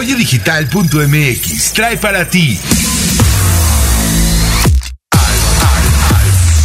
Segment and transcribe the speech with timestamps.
[0.00, 2.58] Oyedigital.mx trae para ti.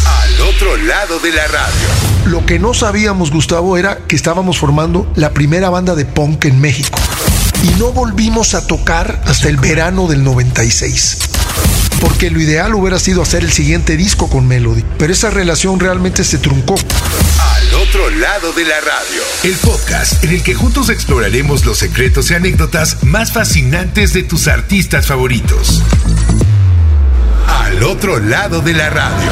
[0.06, 1.86] Al, otro lado de la radio.
[2.28, 6.62] Lo que no sabíamos, Gustavo, era que estábamos formando la primera banda de punk en
[6.62, 6.98] México.
[7.62, 11.18] Y no volvimos a tocar hasta el verano del 96
[12.00, 16.24] porque lo ideal hubiera sido hacer el siguiente disco con Melody, pero esa relación realmente
[16.24, 16.76] se truncó.
[17.96, 22.30] Al otro lado de la radio, el podcast en el que juntos exploraremos los secretos
[22.30, 25.82] y anécdotas más fascinantes de tus artistas favoritos.
[27.46, 29.30] Al otro lado de la radio.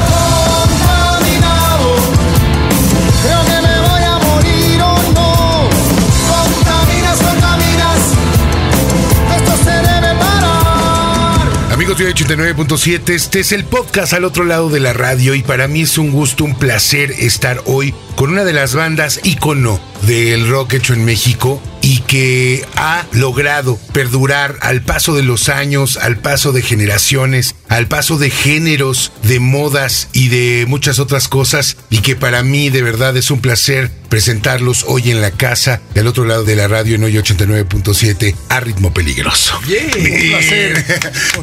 [11.71, 15.69] Amigos de 89.7, este es el podcast al otro lado de la radio y para
[15.69, 17.93] mí es un gusto, un placer estar hoy
[18.25, 23.79] con una de las bandas ícono del rock hecho en México y que ha logrado
[23.93, 29.41] perdurar al paso de los años, al paso de generaciones, al paso de géneros, de
[29.41, 33.91] modas y de muchas otras cosas y que para mí de verdad es un placer
[34.15, 38.61] presentarlos hoy en la casa del otro lado de la radio en hoy 89.7 a
[38.61, 39.59] ritmo peligroso.
[39.59, 40.85] un placer.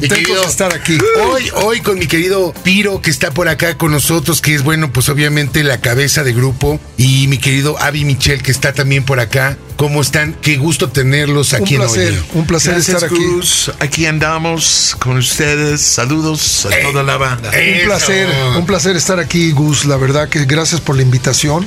[0.00, 0.96] De estar aquí.
[1.22, 4.90] Hoy, hoy con mi querido Piro que está por acá con nosotros, que es bueno,
[4.90, 9.20] pues obviamente la cabeza de grupo y mi querido Avi Michel que está también por
[9.20, 9.58] acá.
[9.76, 10.32] ¿Cómo están?
[10.40, 13.22] Qué gusto tenerlos aquí un placer, en Un placer estar aquí.
[13.80, 15.82] Aquí andamos con ustedes.
[15.82, 17.50] Saludos a toda la banda.
[17.50, 19.84] Un placer, un placer estar aquí, Gus.
[19.84, 21.66] La verdad que gracias por la invitación.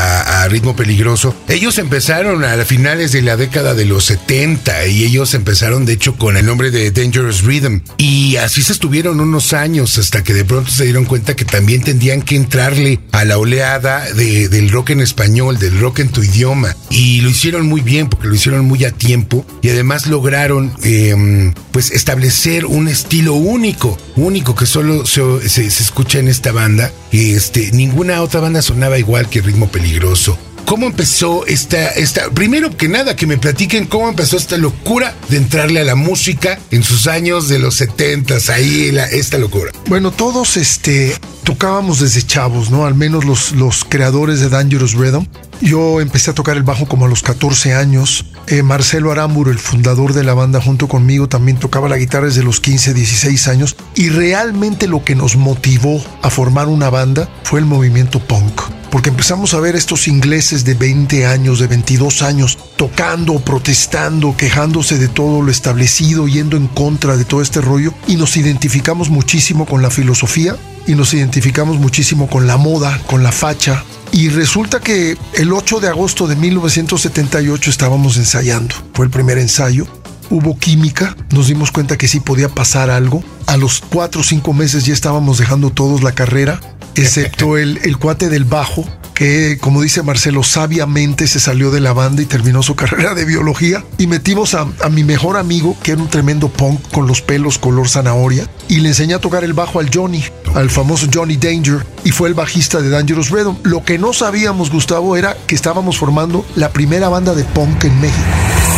[0.47, 5.85] Ritmo Peligroso, ellos empezaron a finales de la década de los 70 y ellos empezaron
[5.85, 10.23] de hecho con el nombre de Dangerous Rhythm y así se estuvieron unos años hasta
[10.23, 14.49] que de pronto se dieron cuenta que también tendrían que entrarle a la oleada de,
[14.49, 18.27] del rock en español, del rock en tu idioma y lo hicieron muy bien porque
[18.27, 24.55] lo hicieron muy a tiempo y además lograron eh, pues establecer un estilo único, único
[24.55, 26.91] que solo se, se, escucha en esta banda.
[27.11, 30.30] Este, ninguna otra banda sonaba igual que Ritmo Peligroso.
[30.65, 35.37] ¿Cómo empezó esta, esta, primero que nada, que me platiquen cómo empezó esta locura de
[35.37, 39.71] entrarle a la música en sus años de los setentas, ahí la, esta locura?
[39.87, 42.85] Bueno, todos este, tocábamos desde chavos, ¿no?
[42.85, 45.25] Al menos los, los creadores de Dangerous Rhythm.
[45.61, 48.25] Yo empecé a tocar el bajo como a los 14 años.
[48.47, 52.43] Eh, Marcelo Aramburo, el fundador de la banda, junto conmigo, también tocaba la guitarra desde
[52.43, 53.75] los 15, 16 años.
[53.95, 59.09] Y realmente lo que nos motivó a formar una banda fue el movimiento punk porque
[59.09, 65.07] empezamos a ver estos ingleses de 20 años, de 22 años, tocando, protestando, quejándose de
[65.07, 69.81] todo lo establecido, yendo en contra de todo este rollo, y nos identificamos muchísimo con
[69.81, 73.85] la filosofía y nos identificamos muchísimo con la moda, con la facha.
[74.11, 78.75] Y resulta que el 8 de agosto de 1978 estábamos ensayando.
[78.93, 79.87] Fue el primer ensayo
[80.31, 83.21] hubo química, nos dimos cuenta que sí podía pasar algo.
[83.47, 86.59] A los cuatro o cinco meses ya estábamos dejando todos la carrera
[86.95, 91.93] excepto el, el cuate del bajo, que como dice Marcelo, sabiamente se salió de la
[91.93, 93.83] banda y terminó su carrera de biología.
[93.97, 97.57] Y metimos a, a, mi mejor amigo, que era un tremendo punk con los pelos
[97.57, 100.23] color zanahoria, y le enseñé a tocar el bajo al Johnny,
[100.55, 103.57] al famoso Johnny Danger, y fue el bajista de Dangerous Rhythm.
[103.63, 108.01] Lo que no sabíamos, Gustavo, era que estábamos formando la primera banda de punk en
[108.01, 108.70] México.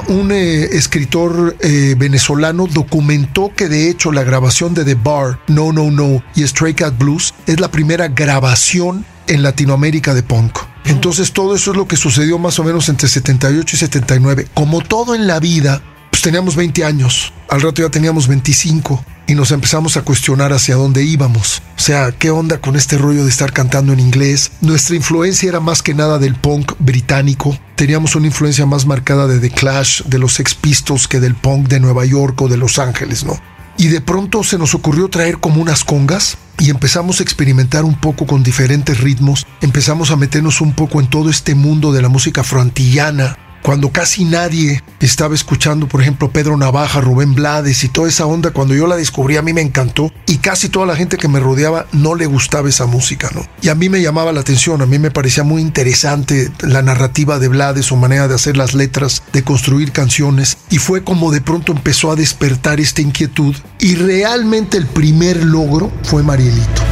[0.00, 5.72] Un eh, escritor eh, venezolano documentó que de hecho la grabación de The Bar, No
[5.72, 10.58] No No y Stray Cat Blues es la primera grabación en Latinoamérica de punk.
[10.84, 14.48] Entonces todo eso es lo que sucedió más o menos entre 78 y 79.
[14.54, 19.34] Como todo en la vida, pues teníamos 20 años, al rato ya teníamos 25 y
[19.34, 21.62] nos empezamos a cuestionar hacia dónde íbamos.
[21.76, 24.52] O sea, ¿qué onda con este rollo de estar cantando en inglés?
[24.60, 27.56] Nuestra influencia era más que nada del punk británico.
[27.76, 31.68] Teníamos una influencia más marcada de The Clash, de los Sex Pistols, que del punk
[31.68, 33.38] de Nueva York o de Los Ángeles, ¿no?
[33.78, 37.98] Y de pronto se nos ocurrió traer como unas congas y empezamos a experimentar un
[37.98, 39.46] poco con diferentes ritmos.
[39.60, 44.24] Empezamos a meternos un poco en todo este mundo de la música frontillana, cuando casi
[44.24, 48.86] nadie estaba escuchando, por ejemplo, Pedro Navaja, Rubén Blades y toda esa onda, cuando yo
[48.86, 52.14] la descubrí a mí me encantó y casi toda la gente que me rodeaba no
[52.14, 53.46] le gustaba esa música, ¿no?
[53.60, 57.38] Y a mí me llamaba la atención, a mí me parecía muy interesante la narrativa
[57.38, 61.40] de Blades, su manera de hacer las letras, de construir canciones y fue como de
[61.40, 66.82] pronto empezó a despertar esta inquietud y realmente el primer logro fue Marielito.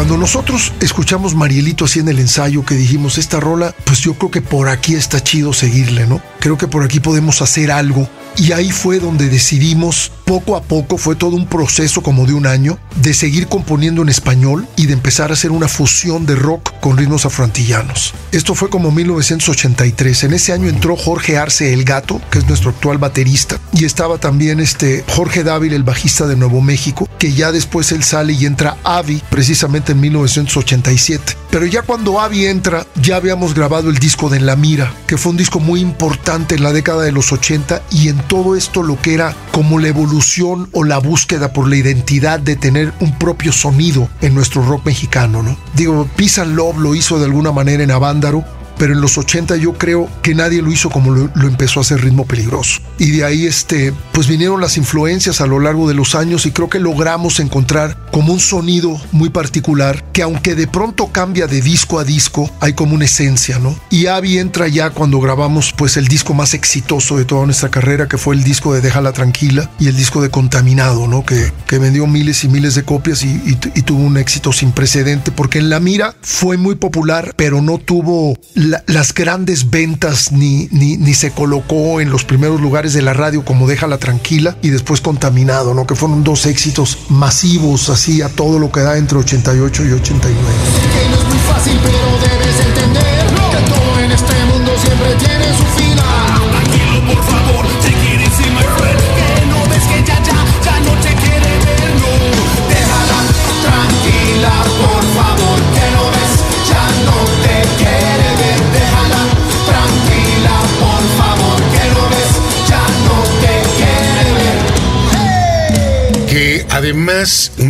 [0.00, 4.30] Cuando nosotros escuchamos Marielito así en el ensayo que dijimos esta rola, pues yo creo
[4.30, 6.22] que por aquí está chido seguirle, ¿no?
[6.40, 10.96] Creo que por aquí podemos hacer algo y ahí fue donde decidimos, poco a poco,
[10.96, 14.94] fue todo un proceso como de un año, de seguir componiendo en español y de
[14.94, 18.14] empezar a hacer una fusión de rock con ritmos afroantillanos.
[18.32, 20.24] Esto fue como 1983.
[20.24, 24.18] En ese año entró Jorge Arce el Gato, que es nuestro actual baterista, y estaba
[24.18, 28.46] también este Jorge Dávila, el bajista de Nuevo México, que ya después él sale y
[28.46, 31.36] entra Avi, precisamente en 1987.
[31.50, 35.18] Pero ya cuando Avi entra, ya habíamos grabado el disco de En la Mira, que
[35.18, 38.82] fue un disco muy importante en la década de los 80 y en todo esto
[38.82, 43.18] lo que era como la evolución o la búsqueda por la identidad de tener un
[43.18, 45.56] propio sonido en nuestro rock mexicano, ¿no?
[45.74, 48.44] Digo, Peace Love lo hizo de alguna manera en Avándaro,
[48.80, 52.00] pero en los 80 yo creo que nadie lo hizo como lo, empezó a hacer
[52.00, 52.80] ritmo peligroso.
[52.98, 56.50] Y de ahí este, pues vinieron las influencias a lo largo de los años y
[56.50, 61.60] creo que logramos encontrar como un sonido muy particular que aunque de pronto cambia de
[61.60, 63.78] disco a disco, hay como una esencia, ¿no?
[63.90, 68.08] Y Avi entra ya cuando grabamos pues el disco más exitoso de toda nuestra carrera,
[68.08, 71.24] que fue el disco de Déjala Tranquila y el disco de Contaminado, ¿no?
[71.24, 73.40] Que, que vendió miles y miles de copias y,
[73.74, 77.78] y tuvo un éxito sin precedente, porque en La Mira fue muy popular, pero no
[77.78, 83.12] tuvo las grandes ventas ni, ni, ni, se colocó en los primeros lugares de la
[83.12, 85.86] radio como Déjala Tranquila y después Contaminado, ¿no?
[85.86, 87.88] Que fueron dos éxitos masivos
[88.22, 91.39] a todo lo que da entre 88 y 89.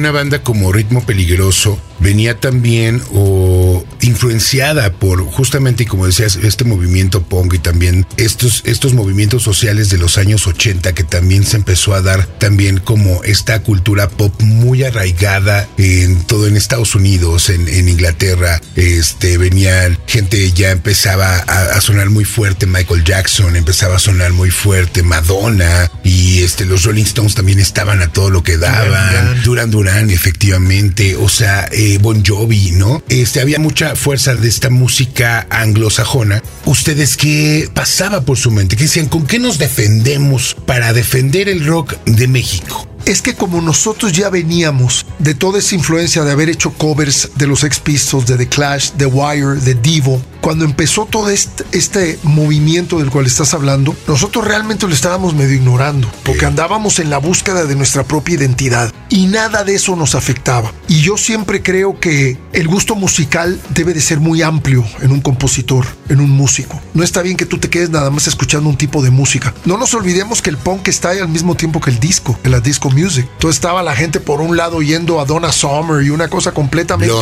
[0.01, 7.23] Una banda como Ritmo Peligroso venía también o influenciada por justamente, como decías, este movimiento
[7.23, 11.95] punk y también estos, estos movimientos sociales de los años 80 que también se empezó
[11.95, 17.71] a dar también como esta cultura pop muy arraigada en todo en Estados Unidos, en,
[17.91, 24.33] Inglaterra, este venían gente ya empezaba a, sonar muy fuerte Michael Jackson, empezaba a sonar
[24.33, 29.43] muy fuerte Madonna y este los Rolling Stones también estaban a todo lo que daban,
[29.43, 33.03] Duran Duran efectivamente, o sea, eh, Bon Jovi, ¿no?
[33.09, 36.43] Este, había mucha fuerza de esta música anglosajona.
[36.65, 38.77] ¿Ustedes qué pasaba por su mente?
[38.77, 39.07] ¿Qué decían?
[39.07, 42.90] ¿Con qué nos defendemos para defender el rock de México?
[43.11, 47.49] Es que como nosotros ya veníamos de toda esa influencia de haber hecho covers de
[47.49, 52.19] los Ex Pistols, de The Clash, The Wire, de Divo, cuando empezó todo este, este,
[52.23, 57.19] movimiento del cual estás hablando, nosotros realmente lo estábamos medio ignorando, porque andábamos en la
[57.19, 60.73] búsqueda de nuestra propia identidad y nada de eso nos afectaba.
[60.87, 65.21] Y yo siempre creo que el gusto musical debe de ser muy amplio en un
[65.21, 66.81] compositor, en un músico.
[66.95, 69.53] No está bien que tú te quedes nada más escuchando un tipo de música.
[69.65, 72.49] No nos olvidemos que el punk está ahí al mismo tiempo que el disco, que
[72.49, 73.00] la disco music.
[73.09, 77.13] Entonces estaba la gente por un lado yendo a Donna Summer y una cosa completamente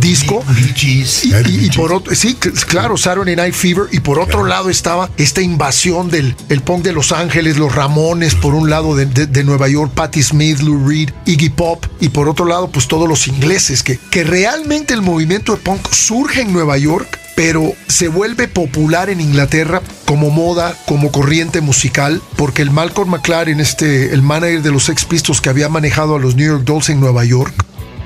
[0.00, 0.44] disco.
[0.76, 3.86] y, por otro, sí, claro, Saturday Night Fever.
[3.92, 8.34] Y por otro lado estaba esta invasión del el punk de Los Ángeles, los Ramones,
[8.34, 11.84] por un lado de, Nueva York, Patti Smith, Lou Reed, Iggy Pop.
[12.00, 15.88] Y por otro lado, pues todos los ingleses, que, que realmente el movimiento de punk
[15.92, 22.20] surge en Nueva York pero se vuelve popular en Inglaterra como moda, como corriente musical,
[22.34, 26.18] porque el Malcolm McLaren, este, el manager de los Sex Pistols que había manejado a
[26.18, 27.54] los New York Dolls en Nueva York,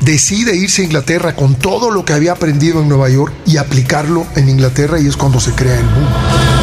[0.00, 4.26] decide irse a Inglaterra con todo lo que había aprendido en Nueva York y aplicarlo
[4.34, 6.59] en Inglaterra y es cuando se crea el boom.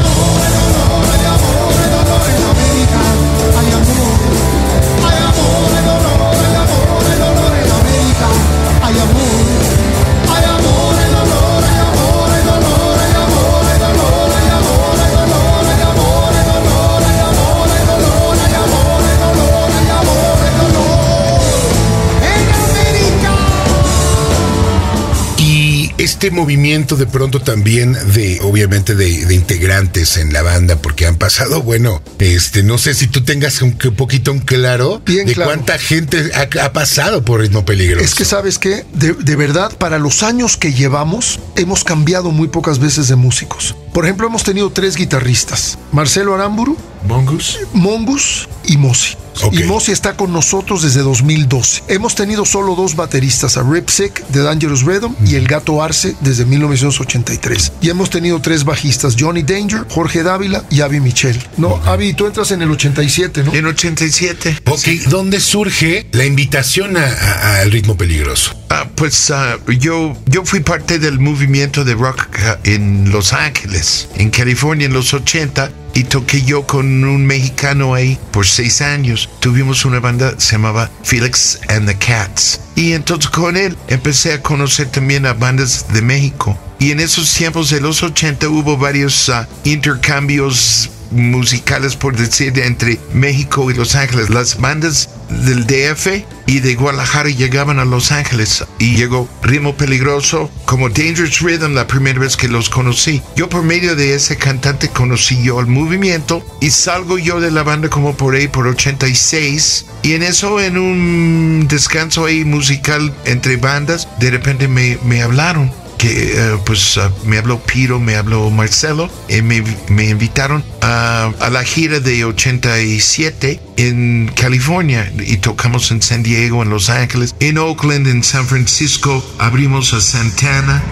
[26.17, 31.15] Este movimiento de pronto también de, obviamente, de, de integrantes en la banda, porque han
[31.15, 35.35] pasado, bueno, este, no sé si tú tengas un, un poquito un claro Bien de
[35.35, 35.51] claro.
[35.51, 38.03] cuánta gente ha, ha pasado por ritmo peligroso.
[38.03, 42.47] Es que sabes que de, de verdad para los años que llevamos hemos cambiado muy
[42.47, 43.75] pocas veces de músicos.
[43.93, 47.59] Por ejemplo, hemos tenido tres guitarristas, Marcelo Aramburu, Mongus.
[47.73, 49.15] Mongus y Mosi.
[49.51, 51.83] Y Mosi está con nosotros desde 2012.
[51.87, 56.45] Hemos tenido solo dos bateristas, a Ripsick de Dangerous Rhythm y el Gato Arce desde
[56.45, 57.73] 1983.
[57.81, 61.41] Y hemos tenido tres bajistas, Johnny Danger, Jorge Dávila y Avi Michel.
[61.57, 63.53] No, Avi, tú entras en el 87, ¿no?
[63.53, 64.61] En 87.
[64.65, 68.55] Ok, ¿dónde surge la invitación al ritmo peligroso?
[68.69, 72.27] Ah, pues ah, yo, yo fui parte del movimiento de rock
[72.63, 78.17] en Los Ángeles, en California, en los 80, y toqué yo con un mexicano ahí
[78.31, 79.29] por seis años.
[79.39, 82.59] Tuvimos una banda, se llamaba Felix and the Cats.
[82.75, 86.57] Y entonces con él empecé a conocer también a bandas de México.
[86.79, 92.99] Y en esos tiempos de los 80 hubo varios ah, intercambios musicales, por decir, entre
[93.13, 94.29] México y Los Ángeles.
[94.29, 100.49] Las bandas del DF y de Guadalajara llegaban a Los Ángeles y llegó Ritmo Peligroso
[100.65, 103.21] como Dangerous Rhythm la primera vez que los conocí.
[103.35, 107.63] Yo por medio de ese cantante conocí yo el movimiento y salgo yo de la
[107.63, 113.57] banda como por ahí por 86 y en eso en un descanso ahí musical entre
[113.57, 118.49] bandas de repente me, me hablaron que eh, pues ah, me habló Piro, me habló
[118.49, 125.91] Marcelo, y me, me invitaron a, a la gira de 87 en California y tocamos
[125.91, 130.83] en San Diego, en Los Ángeles, en Oakland, en San Francisco, abrimos a Santana.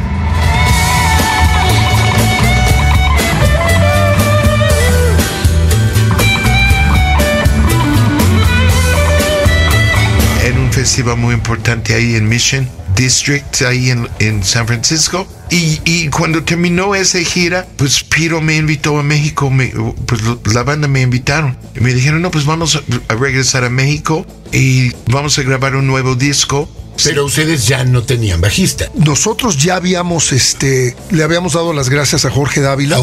[10.43, 15.27] en un festival muy importante ahí en Mission District, ahí en, en San Francisco.
[15.49, 19.73] Y, y cuando terminó esa gira, pues Piro me invitó a México, me-
[20.05, 20.21] pues
[20.53, 21.57] la banda me invitaron.
[21.75, 25.87] Y me dijeron, no, pues vamos a regresar a México y vamos a grabar un
[25.87, 26.69] nuevo disco.
[27.03, 28.89] Pero ustedes ya no tenían bajista.
[28.95, 32.97] Nosotros ya habíamos, este, le habíamos dado las gracias a Jorge Dávila,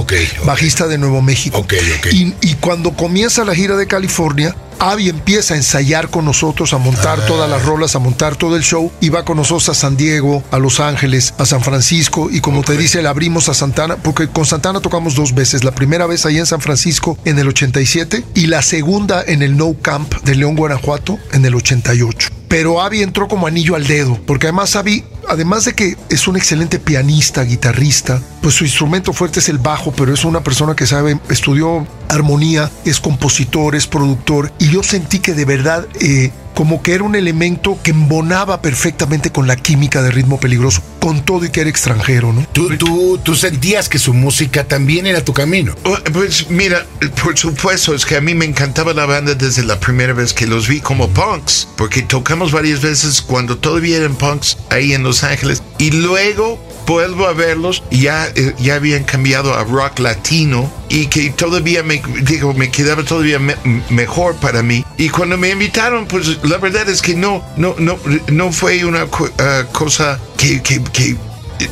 [0.44, 1.64] bajista de Nuevo México.
[2.10, 7.20] Y cuando comienza la gira de California, Avi empieza a ensayar con nosotros, a montar
[7.22, 7.26] Ah.
[7.26, 10.42] todas las rolas, a montar todo el show, y va con nosotros a San Diego,
[10.50, 14.26] a Los Ángeles, a San Francisco, y como te dice, le abrimos a Santana, porque
[14.26, 18.24] con Santana tocamos dos veces, la primera vez ahí en San Francisco en el 87,
[18.34, 23.00] y la segunda en el No Camp de León, Guanajuato, en el 88 pero Avi
[23.00, 27.44] entró como anillo al dedo, porque además Avi, además de que es un excelente pianista,
[27.44, 31.86] guitarrista, pues su instrumento fuerte es el bajo, pero es una persona que sabe, estudió
[32.10, 37.04] armonía, es compositor, es productor, y yo sentí que de verdad eh, como que era
[37.04, 41.60] un elemento que embonaba perfectamente con la química de ritmo peligroso, con todo y que
[41.62, 42.46] era extranjero, ¿no?
[42.52, 45.74] Tú, tú, tú sentías que su música también era tu camino.
[45.84, 46.86] Oh, Pues mira,
[47.22, 50.46] por supuesto, es que a mí me encantaba la banda desde la primera vez que
[50.46, 55.24] los vi como punks, porque tocamos varias veces cuando todavía eran punks ahí en Los
[55.24, 61.06] Ángeles, y luego vuelvo a verlos ya, eh, ya habían cambiado a rock latino y
[61.06, 63.56] que todavía me digo me quedaba todavía me-
[63.90, 64.84] mejor para mí.
[64.98, 67.98] Y cuando me invitaron pues la verdad es que no no no
[68.28, 69.06] no fue una
[69.38, 71.16] ah, cosa que, que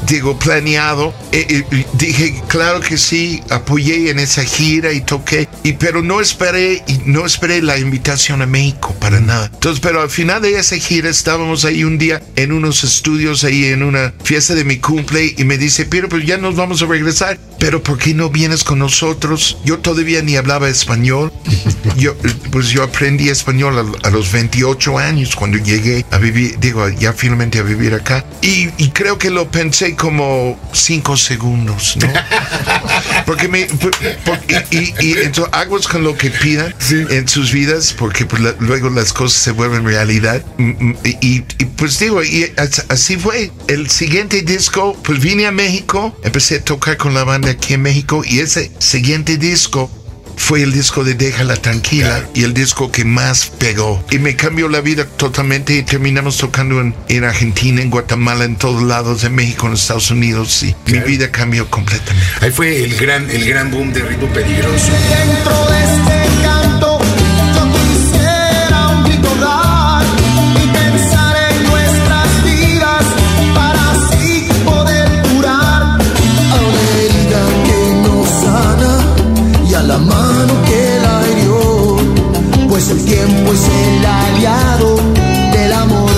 [0.06, 1.14] digo, planeado.
[1.32, 6.20] Eh, eh, dije, claro que sí, apoyé en esa gira y toqué, y, pero no
[6.20, 9.50] esperé, y no esperé la invitación a México para nada.
[9.52, 13.66] Entonces, pero al final de esa gira estábamos ahí un día en unos estudios, ahí
[13.66, 16.87] en una fiesta de mi cumple, y me dice, pero pues ya nos vamos a
[16.87, 19.59] regresar, pero ¿por qué no vienes con nosotros?
[19.64, 21.33] Yo todavía ni hablaba español.
[21.97, 22.14] Yo,
[22.50, 27.12] pues yo aprendí español a, a los 28 años cuando llegué a vivir, digo, ya
[27.12, 28.25] finalmente a vivir acá.
[28.43, 32.09] Y, y creo que lo pensé como cinco segundos, ¿no?
[33.26, 33.67] Porque me.
[34.71, 38.88] y, y- entonces aguas con lo que pidan en sus vidas, porque pues, la- luego
[38.90, 40.45] las cosas se vuelven realidad.
[40.59, 43.50] Mm, mm, Y, y, pues digo, y as- así fue.
[43.69, 47.83] El siguiente disco, pues vine a México, empecé a tocar con la banda aquí en
[47.83, 49.90] México, y ese siguiente disco
[50.40, 54.02] fue el disco de Déjala Tranquila y el disco que más pegó.
[54.11, 58.57] Y me cambió la vida totalmente y terminamos tocando en, en Argentina, en Guatemala, en
[58.57, 60.62] todos lados, en México, en Estados Unidos.
[60.62, 62.26] Y mi vida cambió completamente.
[62.40, 64.90] Ahí fue el gran, el gran boom de ritmo peligroso.
[64.90, 66.89] Dentro de este canto
[83.50, 84.97] el tiempo es el aliado
[85.52, 86.11] del amor.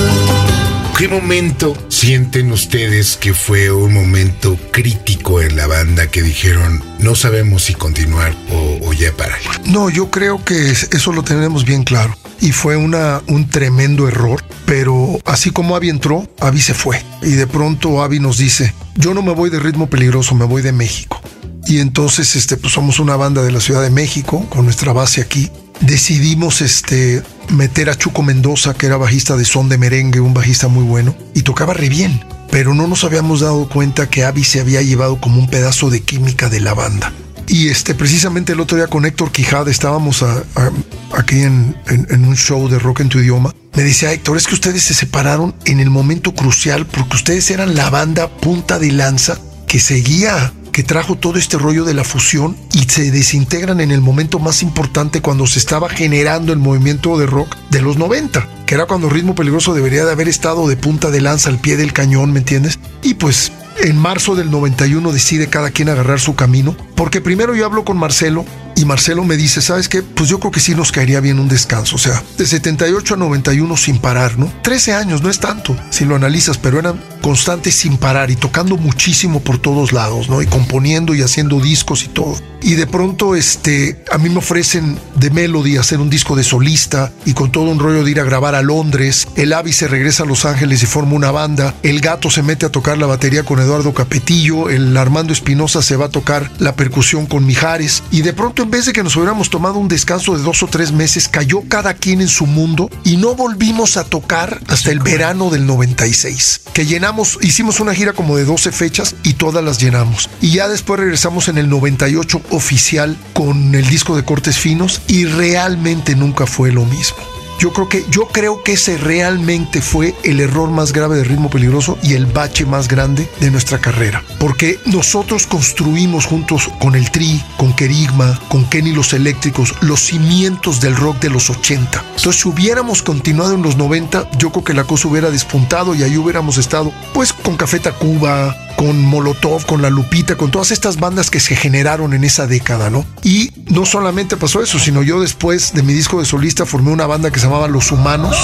[0.97, 7.17] ¿Qué, momento sienten ustedes que fue un momento crítico en la banda que dijeron no
[7.17, 9.41] sabemos si continuar o, o ya parar?
[9.65, 12.17] No, yo creo que es- eso lo tenemos bien claro.
[12.41, 17.03] Y fue una, un tremendo error, pero así como Avi entró, Avi se fue.
[17.23, 20.62] Y de pronto Avi nos dice, yo no me voy de ritmo peligroso, me voy
[20.62, 21.21] de México.
[21.67, 25.21] Y entonces este, pues somos una banda de la Ciudad de México, con nuestra base
[25.21, 25.51] aquí.
[25.83, 30.69] Decidimos este, meter a Chuco Mendoza, que era bajista de son de merengue, un bajista
[30.69, 32.25] muy bueno, y tocaba re bien.
[32.51, 36.01] Pero no nos habíamos dado cuenta que Avi se había llevado como un pedazo de
[36.01, 37.12] química de la banda.
[37.49, 40.71] Y este, precisamente el otro día con Héctor Quijada estábamos a- a-
[41.19, 43.53] aquí en, en- en un show de rock en tu idioma.
[43.75, 47.75] Me decía Héctor, es que ustedes se separaron en el momento crucial porque ustedes eran
[47.75, 52.57] la banda punta de lanza que seguía, que trajo todo este rollo de la fusión
[52.73, 57.26] y se desintegran en el momento más importante cuando se estaba generando el movimiento de
[57.26, 61.11] rock de los 90, que era cuando Ritmo Peligroso debería de haber estado de punta
[61.11, 62.79] de lanza al pie del cañón, ¿me entiendes?
[63.02, 67.67] Y pues en marzo del 91 decide cada quien agarrar su camino, porque primero yo
[67.67, 68.45] hablo con Marcelo
[68.76, 70.02] y Marcelo me dice, ¿sabes qué?
[70.02, 73.17] Pues yo creo que sí nos caería bien un descanso, o sea, de 78 a
[73.17, 74.52] 91 sin parar, ¿no?
[74.62, 78.76] 13 años, no es tanto, si lo analizas, pero eran constantes sin parar y tocando
[78.76, 80.43] muchísimo por todos lados, ¿no?
[80.43, 82.37] Y componiendo y haciendo discos y todo.
[82.64, 87.12] Y de pronto, este, a mí me ofrecen de Melody hacer un disco de solista
[87.25, 89.26] y con todo un rollo de ir a grabar a Londres.
[89.35, 91.75] El Avi se regresa a Los Ángeles y forma una banda.
[91.83, 94.71] El gato se mete a tocar la batería con Eduardo Capetillo.
[94.71, 98.05] El Armando Espinosa se va a tocar la percusión con Mijares.
[98.12, 100.69] Y de pronto, en vez de que nos hubiéramos tomado un descanso de dos o
[100.69, 105.00] tres meses, cayó cada quien en su mundo y no volvimos a tocar hasta el
[105.00, 106.62] verano del 96.
[106.73, 110.31] Que llenamos, hicimos una gira como de 12 fechas y todas las llenamos.
[110.40, 115.25] Y ya después regresamos en el 98 oficial con el disco de cortes finos y
[115.25, 117.32] realmente nunca fue lo mismo.
[117.62, 121.49] Yo creo que yo creo que ese realmente fue el error más grave de Ritmo
[121.49, 127.12] Peligroso y el bache más grande de nuestra carrera, porque nosotros construimos juntos con el
[127.12, 132.04] Tri, con Kerigma, con Kenny los Eléctricos los cimientos del rock de los 80.
[132.16, 136.02] Entonces, si hubiéramos continuado en los 90, yo creo que la cosa hubiera despuntado y
[136.02, 140.99] ahí hubiéramos estado pues con Café Tacuba, con Molotov, con La Lupita, con todas estas
[140.99, 143.07] bandas que se generaron en esa década, ¿no?
[143.23, 147.06] Y no solamente pasó eso, sino yo después de mi disco de solista formé una
[147.06, 148.34] banda que se Los Humanos.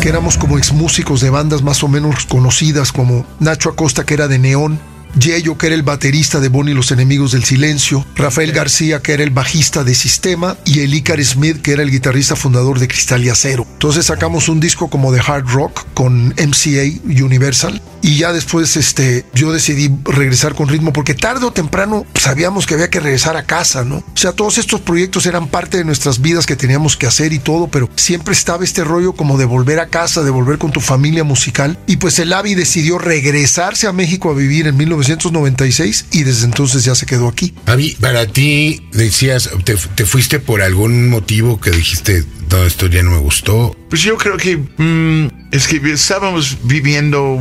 [0.00, 4.14] Que éramos como ex músicos de bandas más o menos conocidas como Nacho Acosta que
[4.14, 4.80] era de Neón,
[5.18, 9.12] Yeyo que era el baterista de Bonnie y los Enemigos del Silencio, Rafael García que
[9.12, 12.88] era el bajista de Sistema y el Icar Smith que era el guitarrista fundador de
[12.88, 13.66] Cristal y Acero.
[13.74, 19.24] Entonces sacamos un disco como de hard rock con MCA Universal y ya después este
[19.34, 23.46] yo decidí regresar con ritmo porque tarde o temprano sabíamos que había que regresar a
[23.46, 23.96] casa, ¿no?
[23.96, 27.40] O sea, todos estos proyectos eran parte de nuestras vidas que teníamos que hacer y
[27.40, 30.80] todo, pero siempre estaba este rollo como de volver a casa, de volver con tu
[30.80, 36.22] familia musical y pues el Avi decidió regresarse a México a vivir en 1996 y
[36.22, 37.54] desde entonces ya se quedó aquí.
[37.66, 42.24] Avi, para ti decías, te, te fuiste por algún motivo que dijiste,
[42.64, 43.76] esto ya no me gustó.
[43.88, 47.38] Pues yo creo que mm, es que estábamos viviendo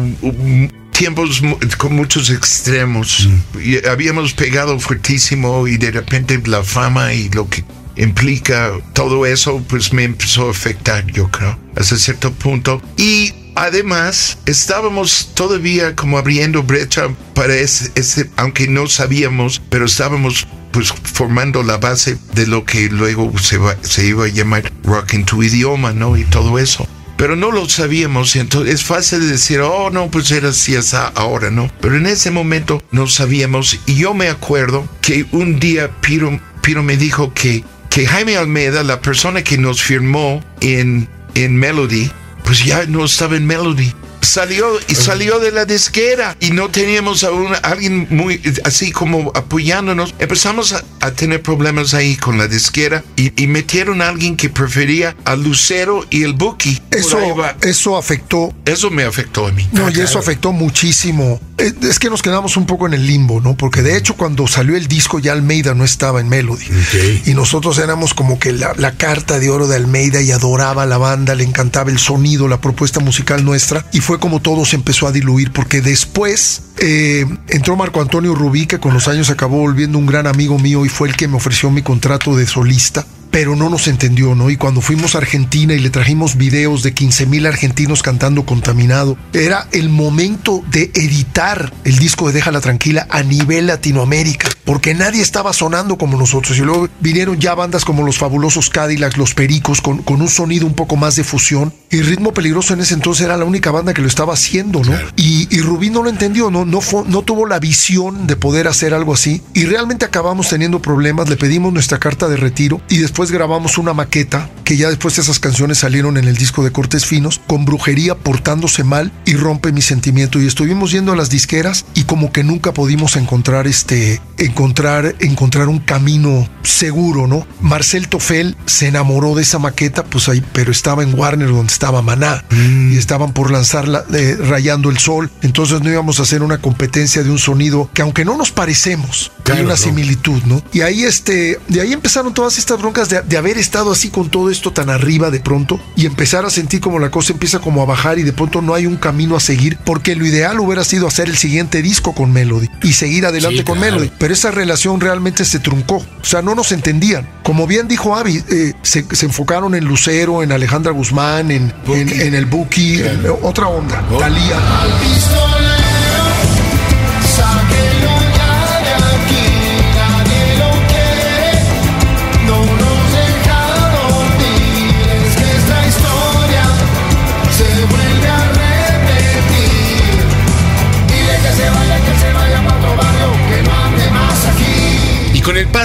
[0.91, 1.41] tiempos
[1.77, 3.29] con muchos extremos.
[3.61, 7.63] Y habíamos pegado fuertísimo y de repente la fama y lo que
[7.97, 12.81] implica todo eso, pues me empezó a afectar, yo creo, hasta cierto punto.
[12.97, 20.47] Y además estábamos todavía como abriendo brecha para ese, ese aunque no sabíamos, pero estábamos
[20.75, 25.13] pues formando la base de lo que luego se, va- se iba a llamar rock
[25.13, 26.17] en tu idioma, ¿no?
[26.17, 26.85] Y todo eso.
[27.15, 30.75] Pero no lo sabíamos y entonces es fácil de decir, oh, no, pues era así
[30.75, 31.71] hasta ahora, ¿no?
[31.79, 36.83] Pero en ese momento no sabíamos y yo me acuerdo que un día Piro, Piro
[36.83, 42.11] me dijo que, que Jaime Almeida, la persona que nos firmó en, en Melody,
[42.43, 43.93] pues ya no estaba en Melody.
[44.25, 49.31] Salió y salió de la disquera y no teníamos a, un- alguien muy así como
[49.35, 50.13] apoyándonos.
[50.19, 54.49] Empezamos a, a tener problemas ahí con la disquera y, y metieron a alguien que
[54.49, 56.81] prefería a Lucero y el Buki.
[56.91, 57.17] Eso,
[57.61, 59.67] eso afectó Eso me afectó a mí.
[59.71, 61.39] No, y eso afectó muchísimo.
[61.57, 63.55] Es que nos quedamos un poco en el limbo, ¿no?
[63.55, 66.65] Porque de hecho cuando salió el disco ya Almeida no estaba en Melody.
[66.65, 67.27] Ok.
[67.27, 70.85] Y nosotros éramos como que la, la carta de oro de Almeida y adoraba a
[70.85, 73.85] la banda, le encantaba el sonido, la propuesta musical nuestra.
[73.93, 78.65] Y fue como todo se empezó a diluir, porque después eh, entró Marco Antonio Rubí,
[78.65, 81.37] que con los años acabó volviendo un gran amigo mío y fue el que me
[81.37, 83.05] ofreció mi contrato de solista.
[83.35, 84.49] Pero no nos entendió, ¿no?
[84.49, 89.17] Y cuando fuimos a Argentina y le trajimos videos de 15 mil argentinos cantando contaminado,
[89.33, 95.21] era el momento de editar el disco de Déjala Tranquila a nivel Latinoamérica, porque nadie
[95.21, 96.57] estaba sonando como nosotros.
[96.57, 100.65] Y luego vinieron ya bandas como los fabulosos Cadillacs, los Pericos, con, con un sonido
[100.65, 101.73] un poco más de fusión.
[101.91, 104.93] Y Ritmo Peligroso en ese entonces era la única banda que lo estaba haciendo, ¿no?
[105.17, 106.63] Y, y Rubí no lo entendió, ¿no?
[106.63, 109.41] No, fue, no tuvo la visión de poder hacer algo así.
[109.53, 113.93] Y realmente acabamos teniendo problemas, le pedimos nuestra carta de retiro y después grabamos una
[113.93, 118.15] maqueta, que ya después esas canciones salieron en el disco de Cortes Finos, con brujería
[118.15, 120.39] portándose mal y rompe mi sentimiento.
[120.39, 125.67] Y estuvimos yendo a las disqueras y como que nunca pudimos encontrar este, encontrar, encontrar
[125.67, 127.47] un camino seguro, ¿no?
[127.61, 132.01] Marcel Tofel se enamoró de esa maqueta, pues ahí, pero estaba en Warner donde estaba
[132.01, 135.31] Maná y estaban por lanzarla eh, Rayando el Sol.
[135.41, 139.31] Entonces no íbamos a hacer una competencia de un sonido que aunque no nos parecemos,
[139.51, 140.61] hay una similitud, ¿no?
[140.73, 144.29] Y ahí este, de ahí empezaron todas estas broncas de, de haber estado así con
[144.29, 147.81] todo esto tan arriba de pronto y empezar a sentir como la cosa empieza como
[147.81, 150.83] a bajar y de pronto no hay un camino a seguir, porque lo ideal hubiera
[150.83, 153.95] sido hacer el siguiente disco con Melody y seguir adelante Sí, con claro.
[153.97, 154.11] Melody.
[154.17, 155.97] Pero esa relación realmente se truncó.
[155.97, 157.27] O sea, no nos entendían.
[157.43, 162.21] Como bien dijo Avi, eh, se, se enfocaron en Lucero, en Alejandra Guzmán, en, en,
[162.21, 164.03] en el Buki, en otra onda.
[164.19, 164.59] Talía.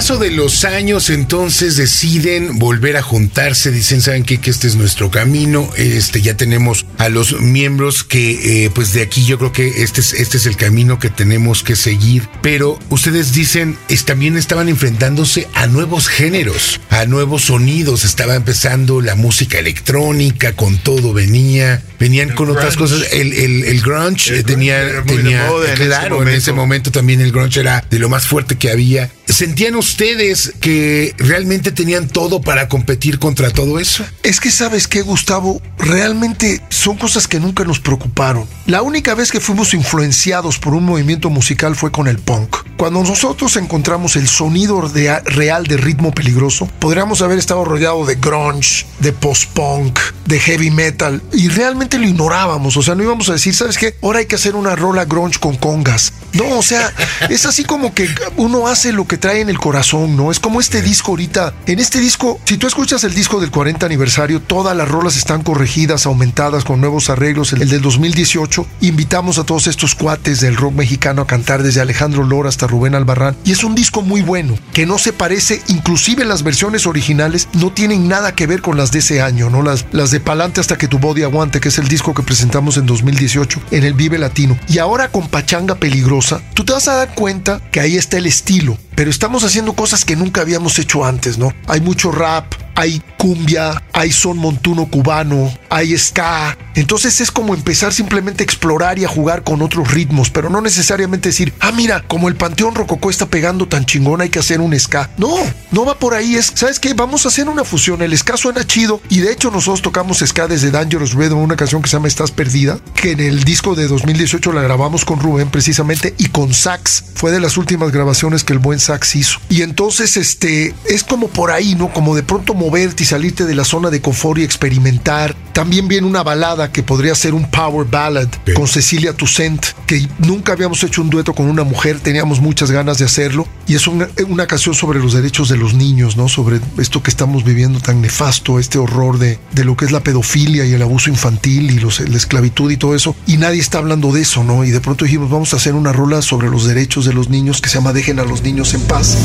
[0.01, 3.69] Paso de los años, entonces deciden volver a juntarse.
[3.69, 4.39] Dicen, ¿saben qué?
[4.39, 5.69] Que este es nuestro camino.
[5.77, 10.01] Este, ya tenemos a los miembros que, eh, pues de aquí yo creo que este
[10.01, 12.27] es, este es el camino que tenemos que seguir.
[12.41, 18.03] Pero ustedes dicen, es- también estaban enfrentándose a nuevos géneros, a nuevos sonidos.
[18.03, 21.83] Estaba empezando la música electrónica, con todo venía.
[21.99, 23.03] Venían con otras cosas.
[23.13, 26.53] El, el, el grunge El eh, grunge tenía, tenía moda en ese claro, en ese
[26.53, 29.11] momento también el grunge era de lo más fuerte que había.
[29.31, 34.05] ¿Sentían ustedes que realmente tenían todo para competir contra todo eso?
[34.23, 38.45] Es que sabes que, Gustavo, realmente son cosas que nunca nos preocuparon.
[38.65, 42.57] La única vez que fuimos influenciados por un movimiento musical fue con el punk.
[42.81, 48.87] Cuando nosotros encontramos el sonido real de ritmo peligroso, podríamos haber estado rodeado de grunge,
[48.97, 52.75] de post-punk, de heavy metal, y realmente lo ignorábamos.
[52.77, 53.95] O sea, no íbamos a decir, ¿sabes qué?
[54.01, 56.11] Ahora hay que hacer una rola grunge con congas.
[56.33, 56.91] No, o sea,
[57.29, 60.31] es así como que uno hace lo que trae en el corazón, ¿no?
[60.31, 61.53] Es como este disco ahorita.
[61.67, 65.43] En este disco, si tú escuchas el disco del 40 aniversario, todas las rolas están
[65.43, 67.53] corregidas, aumentadas con nuevos arreglos.
[67.53, 72.23] El del 2018, invitamos a todos estos cuates del rock mexicano a cantar desde Alejandro
[72.23, 73.35] Lora hasta Rubén Albarrán.
[73.45, 77.71] Y es un disco muy bueno, que no se parece, inclusive las versiones originales no
[77.71, 79.61] tienen nada que ver con las de ese año, ¿no?
[79.61, 82.77] Las, las de Palante hasta que tu body aguante, que es el disco que presentamos
[82.77, 84.57] en 2018 en el Vive Latino.
[84.67, 88.25] Y ahora con Pachanga Peligrosa, tú te vas a dar cuenta que ahí está el
[88.25, 91.51] estilo, pero estamos haciendo cosas que nunca habíamos hecho antes, ¿no?
[91.65, 96.55] Hay mucho rap, hay cumbia, hay son montuno cubano, hay ska.
[96.75, 100.61] Entonces es como empezar simplemente a explorar y a jugar con otros ritmos, pero no
[100.61, 104.61] necesariamente decir, ah, mira, como el Panteón Rococó está pegando tan chingón, hay que hacer
[104.61, 105.09] un ska.
[105.17, 105.35] No,
[105.71, 106.35] no va por ahí.
[106.35, 106.93] Es, ¿sabes qué?
[106.93, 108.01] Vamos a hacer una fusión.
[108.01, 111.81] El ska suena chido y de hecho nosotros tocamos ska desde Dangerous Rhythm, una canción
[111.81, 115.49] que se llama Estás Perdida, que en el disco de 2018 la grabamos con Rubén
[115.49, 117.03] precisamente y con sax.
[117.15, 119.39] Fue de las últimas grabaciones que el buen sax hizo.
[119.49, 121.91] Y entonces, este, es como por ahí, ¿no?
[121.93, 125.35] Como de pronto moverte y salirte de la zona de confort y experimentar.
[125.53, 130.53] También viene una balada que podría ser un power ballad con Cecilia Toussaint, que nunca
[130.53, 133.47] habíamos hecho un dueto con una mujer, teníamos muchas ganas de hacerlo.
[133.67, 136.27] Y es una, una canción sobre los derechos de los niños, ¿no?
[136.27, 140.01] Sobre esto que estamos viviendo tan nefasto, este horror de, de lo que es la
[140.01, 143.15] pedofilia y el abuso infantil y los, la esclavitud y todo eso.
[143.27, 144.63] Y nadie está hablando de eso, ¿no?
[144.63, 147.61] Y de pronto dijimos, vamos a hacer una rola sobre los derechos de los niños
[147.61, 149.17] que se llama Dejen a los niños en paz.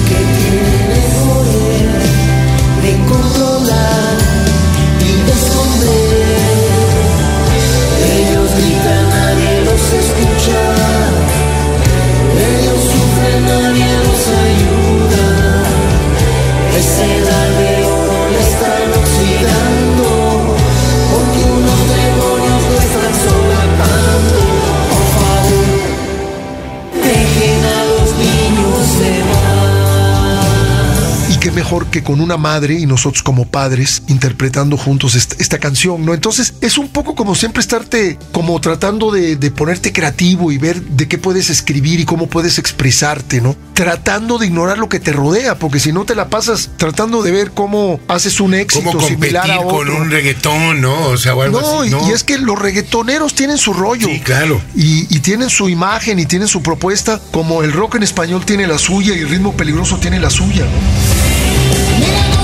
[31.96, 36.12] Que con una madre y nosotros como padres interpretando juntos esta, esta canción, ¿no?
[36.12, 40.82] Entonces es un poco como siempre estarte como tratando de, de ponerte creativo y ver
[40.82, 43.56] de qué puedes escribir y cómo puedes expresarte, ¿no?
[43.72, 47.30] Tratando de ignorar lo que te rodea, porque si no te la pasas tratando de
[47.30, 49.70] ver cómo haces un éxito ¿Cómo competir similar a otro.
[49.78, 51.06] con un reggaetón, no?
[51.08, 51.90] O sea, o algo No, así.
[52.06, 54.06] y- y es que los reggaetoneros tienen su rollo.
[54.08, 54.60] Sí, claro.
[54.74, 58.66] Y, y tienen su imagen y tienen su propuesta, como el rock en español tiene
[58.66, 60.64] la suya y el ritmo peligroso tiene la suya.
[60.64, 61.55] ¿no?
[61.74, 62.35] Mira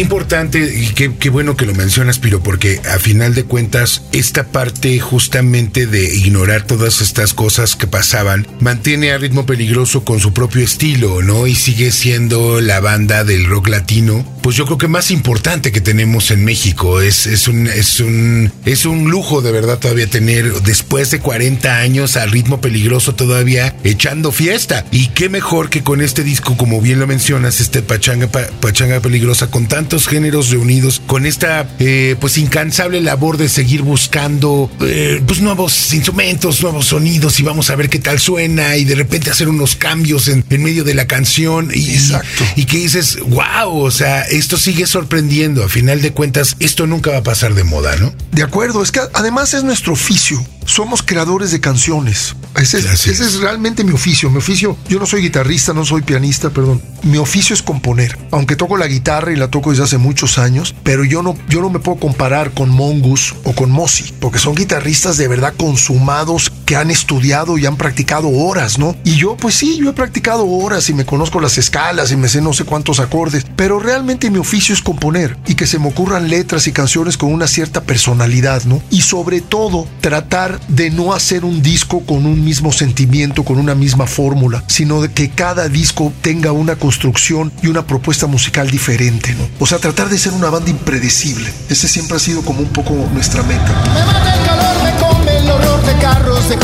[0.00, 4.44] importante y qué, qué bueno que lo mencionas, Piro, porque a final de cuentas, esta
[4.44, 10.32] parte justamente de ignorar todas estas cosas que pasaban, mantiene a ritmo peligroso con su
[10.32, 11.46] propio estilo, ¿no?
[11.46, 15.80] Y sigue siendo la banda del rock latino, pues yo creo que más importante que
[15.80, 17.00] tenemos en México.
[17.02, 21.76] Es, es un, es un, es un lujo de verdad todavía tener, después de 40
[21.78, 24.84] años, a ritmo peligroso todavía echando fiesta.
[24.90, 29.00] Y qué mejor que con este disco, como bien lo mencionas, este Pachanga, Pa- Pachanga
[29.00, 35.22] Peligrosa, con tantos géneros reunidos, con esta eh, pues incansable labor de seguir buscando eh,
[35.26, 39.30] pues nuevos instrumentos, nuevos sonidos y vamos a ver qué tal suena y de repente
[39.30, 42.44] hacer unos cambios en, en medio de la canción y, Exacto.
[42.54, 45.64] y que dices, wow, o sea, esto sigue sorprendiendo.
[45.64, 48.12] A final de cuentas, esto nunca va a pasar de moda, ¿no?
[48.32, 50.44] De acuerdo, es que además es nuestro oficio.
[50.66, 52.36] Somos creadores de canciones.
[52.54, 54.28] Ese es, ese es realmente mi oficio.
[54.28, 56.82] Mi oficio, yo no soy guitarrista, no soy pianista, perdón.
[57.04, 58.18] Mi oficio es componer.
[58.32, 61.70] Aunque toco la guitarra y la toco hace muchos años, pero yo no, yo no
[61.70, 66.76] me puedo comparar con Mongus o con Mosi, porque son guitarristas de verdad consumados que
[66.76, 68.94] han estudiado y han practicado horas, ¿no?
[69.02, 72.28] Y yo, pues sí, yo he practicado horas y me conozco las escalas y me
[72.28, 75.88] sé no sé cuántos acordes, pero realmente mi oficio es componer y que se me
[75.88, 78.82] ocurran letras y canciones con una cierta personalidad, ¿no?
[78.90, 83.74] Y sobre todo, tratar de no hacer un disco con un mismo sentimiento, con una
[83.74, 89.34] misma fórmula, sino de que cada disco tenga una construcción y una propuesta musical diferente,
[89.34, 89.48] ¿no?
[89.58, 91.50] O sea, tratar de ser una banda impredecible.
[91.70, 93.84] Ese siempre ha sido como un poco nuestra meta.
[93.94, 96.57] Me mata el calor, me come el horror de carros de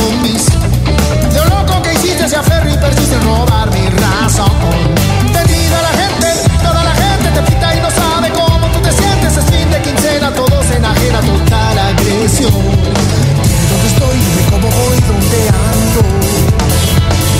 [1.34, 4.50] lo loco que hiciste se aferra y persiste en robar mi razón.
[5.32, 6.28] Vendida la gente,
[6.62, 9.36] toda la gente te pita y no sabe cómo tú te sientes.
[9.36, 12.52] Es fin de quincena, todo se enajena, total agresión.
[12.52, 14.18] Dónde estoy,
[14.50, 16.00] cómo voy, dónde ando.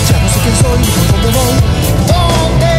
[0.09, 0.79] Ya no sé quién soy,
[1.11, 1.55] dónde voy,
[2.07, 2.71] dónde.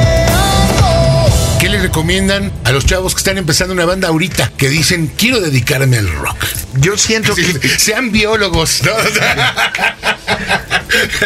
[1.61, 4.53] ¿Qué le recomiendan a los chavos que están empezando una banda ahorita?
[4.57, 6.66] Que dicen, quiero dedicarme al rock.
[6.81, 8.93] Yo siento Sí, que, sean biólogos, ¿no?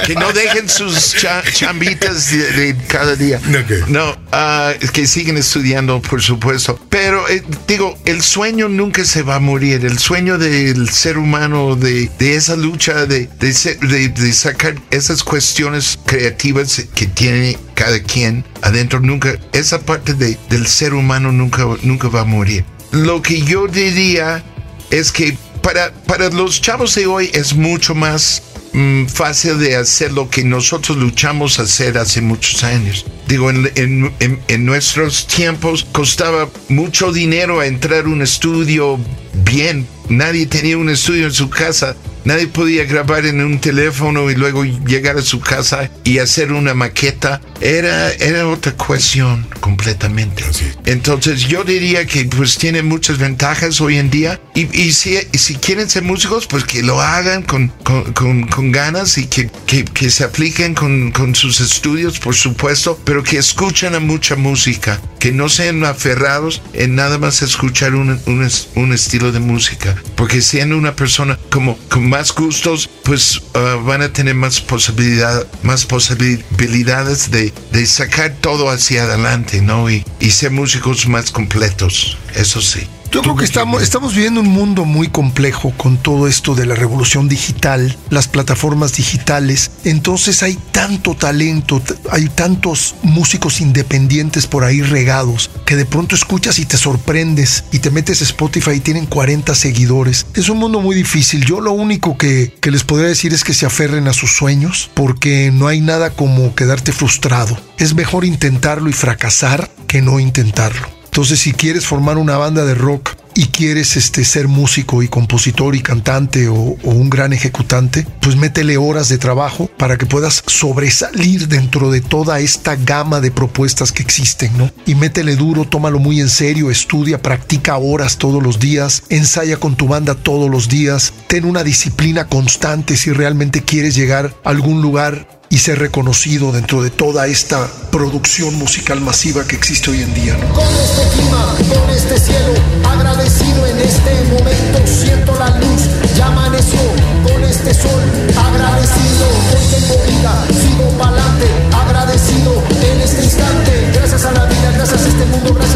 [0.06, 3.40] Que no dejen sus cha- chambitas de, de cada día.
[3.46, 3.82] No, ¿qué?
[3.88, 6.78] No, ah, que siguen estudiando, por supuesto.
[6.88, 9.84] Pero eh, digo, el sueño nunca se va a morir.
[9.84, 15.98] El sueño del ser humano, de, de esa lucha, de, de, de- sacar esas cuestiones
[16.06, 22.08] creativas que tiene cada quien adentro, nunca, esa parte de- del ser humano nunca, nunca
[22.08, 22.64] va a morir.
[22.92, 24.42] Lo que yo diría
[24.90, 30.12] es que para, para los chavos de hoy es mucho más mm, fácil de hacer
[30.12, 33.05] lo que nosotros luchamos a hacer hace muchos años.
[33.29, 38.98] Digo, en, en- en- nuestros tiempos costaba mucho dinero a entrar a un estudio
[39.44, 39.87] bien.
[40.09, 41.94] Nadie tenía un estudio en su casa.
[42.24, 46.74] Nadie podía grabar en un teléfono y luego llegar a su casa y hacer una
[46.74, 47.40] maqueta.
[47.61, 50.44] Era, era otra cuestión completamente.
[50.87, 55.38] Entonces yo diría que pues tiene muchas ventajas hoy en día y, y si, y
[55.38, 59.51] si quieren ser músicos pues que lo hagan con, con, con- con ganas y que,
[59.66, 64.37] que, que se apliquen con, con sus estudios por supuesto, pero que escuchen a mucha
[64.37, 69.94] música, que no sean aferrados en nada más escuchar un, un, un estilo de música,
[70.16, 75.46] porque siendo una persona como con más gustos pues ah, van a tener más posibilidad,
[75.62, 79.90] más posibilidades de, de sacar todo hacia adelante, ¿no?
[79.90, 82.86] Y, y ser músicos más completos, eso sí.
[83.12, 86.77] Yo creo que estamos, estamos viviendo un mundo muy complejo con todo esto de la
[86.77, 89.73] revolución digital, las plataformas digitales.
[89.83, 96.61] Entonces hay tanto talento, hay tantos músicos independientes por ahí regados que de pronto escuchas
[96.61, 100.27] y te sorprendes y te metes a Spotify y tienen 40 seguidores.
[100.35, 101.44] Es un mundo muy difícil.
[101.44, 104.88] Yo lo único que, que les podría decir es que se aferren a sus sueños
[104.94, 107.61] porque no hay nada como quedarte frustrado.
[107.77, 110.99] Es mejor intentarlo y fracasar que no intentarlo.
[111.11, 115.75] Entonces, si quieres formar una banda de rock y quieres este, ser músico y compositor
[115.75, 120.44] y cantante o, o un gran ejecutante, pues métele horas de trabajo para que puedas
[120.46, 124.70] sobresalir dentro de toda esta gama de propuestas que existen, ¿no?
[124.87, 129.75] Y métele duro, tómalo muy en serio, estudia, practica horas todos los días, ensaya con
[129.75, 134.81] tu banda todos los días, ten una disciplina constante si realmente quieres llegar a algún
[134.81, 140.14] lugar y ser reconocido dentro de toda esta producción musical masiva que existe hoy en
[140.14, 140.36] día.
[140.38, 140.54] ¿no?
[140.54, 142.54] Con este clima, con este cielo,
[142.88, 145.82] agradecido en este momento, siento la luz,
[146.16, 146.78] ya amaneció,
[147.24, 148.00] con este sol,
[148.38, 155.02] agradecido, hoy tengo vida, sigo pa'lante, agradecido en este instante, gracias a la vida, gracias
[155.02, 155.69] a este mundo, gracias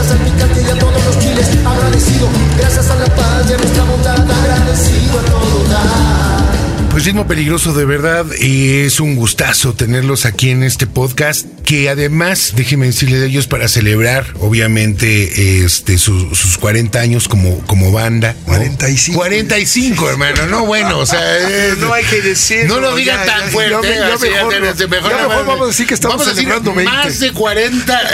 [7.05, 12.53] Ritmo peligroso de verdad y es un gustazo tenerlos aquí en este podcast que además
[12.57, 18.35] déjenme decirles de ellos para celebrar obviamente este su- sus 40 años como como banda
[18.46, 18.55] ¿no?
[18.55, 19.18] 45.
[19.18, 23.24] 45 hermano no bueno o sea es- No hay que decirlo, no lo digan ya,
[23.24, 24.27] tan fuerte ya así,
[24.88, 26.92] mejor vamos a decir que estamos a decir celebrando 20.
[26.92, 27.94] más de 40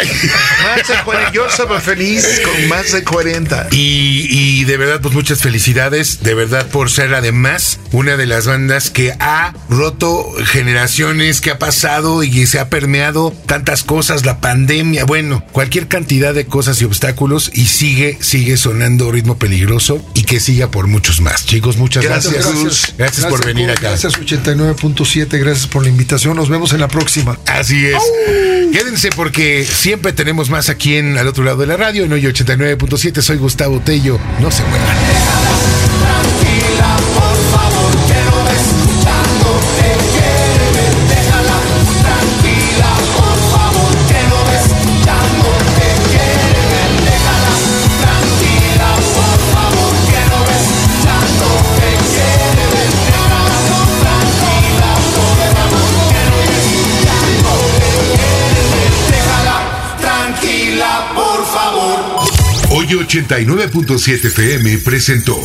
[0.63, 3.69] Más de 40, yo estaba feliz con más de 40.
[3.73, 8.47] Y, y de verdad, pues muchas felicidades, de verdad, por ser además una de las
[8.47, 14.41] bandas que ha roto generaciones, que ha pasado y se ha permeado tantas cosas, la
[14.41, 20.25] pandemia, bueno, cualquier cantidad de cosas y obstáculos y sigue, sigue sonando ritmo peligroso y
[20.25, 21.47] que siga por muchos más.
[21.47, 23.27] Chicos, muchas Gracias, gracias.
[23.27, 23.91] Por venir acá.
[23.91, 26.37] Gracias 89.7, gracias por la invitación.
[26.37, 27.39] Nos vemos en la próxima.
[27.47, 28.03] Así es.
[28.73, 32.23] Quédense porque siempre tenemos más aquí en al otro lado de la radio, en hoy
[32.23, 33.21] 89.7.
[33.21, 34.19] Soy Gustavo Tello.
[34.41, 35.20] No se muevan.
[63.11, 65.37] 89.7 FM presentó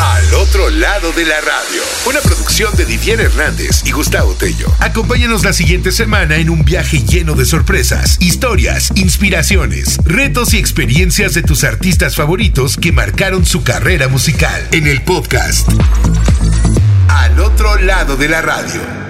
[0.00, 1.80] Al otro lado de la radio.
[2.06, 4.66] Una producción de Didier Hernández y Gustavo Tello.
[4.80, 11.32] Acompáñanos la siguiente semana en un viaje lleno de sorpresas, historias, inspiraciones, retos y experiencias
[11.34, 14.66] de tus artistas favoritos que marcaron su carrera musical.
[14.72, 15.68] En el podcast
[17.06, 19.09] Al otro lado de la radio.